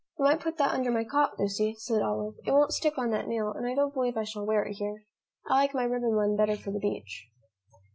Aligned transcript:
"You 0.17 0.25
might 0.25 0.39
put 0.39 0.57
that 0.57 0.73
under 0.73 0.89
my 0.89 1.03
cot, 1.03 1.37
Lucy," 1.37 1.75
said 1.77 2.01
Olive. 2.01 2.33
"It 2.43 2.51
won't 2.51 2.71
stick 2.73 2.97
on 2.97 3.11
that 3.11 3.27
nail, 3.27 3.53
and 3.53 3.67
I 3.67 3.75
don't 3.75 3.93
believe 3.93 4.17
I 4.17 4.23
shall 4.23 4.43
wear 4.47 4.63
it 4.65 4.77
here. 4.77 5.05
I 5.45 5.53
like 5.61 5.75
my 5.75 5.83
ribbon 5.83 6.15
one 6.15 6.35
better 6.35 6.55
for 6.57 6.71
the 6.71 6.79
beach." 6.79 7.27